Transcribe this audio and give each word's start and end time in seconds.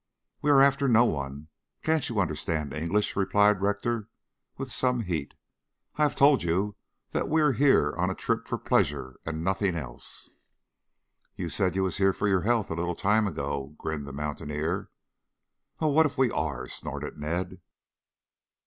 "We 0.41 0.49
are 0.49 0.63
after 0.63 0.87
no 0.87 1.05
one. 1.05 1.49
Can't 1.83 2.09
you 2.09 2.19
understand 2.19 2.73
English?" 2.73 3.15
replied 3.15 3.61
Rector 3.61 4.09
with 4.57 4.71
some 4.71 5.01
heat, 5.01 5.35
"I 5.95 6.01
have 6.01 6.15
told 6.15 6.41
you 6.41 6.75
that 7.11 7.29
we 7.29 7.39
are 7.39 7.51
here 7.51 7.93
on 7.95 8.09
a 8.09 8.15
trip 8.15 8.47
for 8.47 8.57
pleasure 8.57 9.19
and 9.27 9.43
nothing 9.43 9.75
else." 9.75 10.31
"You 11.35 11.49
said 11.49 11.75
you 11.75 11.83
was 11.83 11.97
here 11.97 12.13
for 12.13 12.27
your 12.27 12.41
health, 12.41 12.71
a 12.71 12.75
little 12.75 12.95
time 12.95 13.27
ago," 13.27 13.75
grinned 13.77 14.07
the 14.07 14.11
mountaineer. 14.11 14.89
"Well, 15.79 15.93
what 15.93 16.07
if 16.07 16.17
we 16.17 16.31
are?" 16.31 16.67
snorted 16.67 17.19
Ned. 17.19 17.61